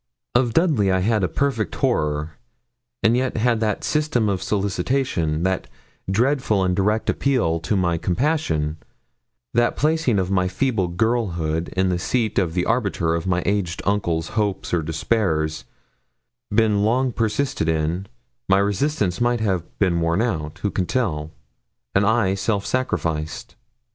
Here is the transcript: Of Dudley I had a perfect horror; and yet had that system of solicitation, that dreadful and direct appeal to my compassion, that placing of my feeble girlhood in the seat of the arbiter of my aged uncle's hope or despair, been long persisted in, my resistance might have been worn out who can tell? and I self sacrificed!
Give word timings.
Of 0.33 0.53
Dudley 0.53 0.91
I 0.91 1.01
had 1.01 1.23
a 1.23 1.27
perfect 1.27 1.75
horror; 1.75 2.39
and 3.03 3.15
yet 3.15 3.37
had 3.37 3.59
that 3.59 3.83
system 3.83 4.29
of 4.29 4.41
solicitation, 4.41 5.43
that 5.43 5.67
dreadful 6.09 6.63
and 6.63 6.75
direct 6.75 7.07
appeal 7.07 7.59
to 7.59 7.75
my 7.75 7.99
compassion, 7.99 8.77
that 9.53 9.75
placing 9.77 10.17
of 10.17 10.31
my 10.31 10.47
feeble 10.47 10.87
girlhood 10.87 11.69
in 11.77 11.89
the 11.89 11.99
seat 11.99 12.39
of 12.39 12.55
the 12.55 12.65
arbiter 12.65 13.13
of 13.13 13.27
my 13.27 13.43
aged 13.45 13.83
uncle's 13.85 14.29
hope 14.29 14.65
or 14.73 14.81
despair, 14.81 15.47
been 16.49 16.81
long 16.81 17.11
persisted 17.11 17.69
in, 17.69 18.07
my 18.49 18.57
resistance 18.57 19.21
might 19.21 19.39
have 19.39 19.61
been 19.77 20.01
worn 20.01 20.23
out 20.23 20.57
who 20.63 20.71
can 20.71 20.87
tell? 20.87 21.29
and 21.93 22.07
I 22.07 22.33
self 22.33 22.65
sacrificed! 22.65 23.55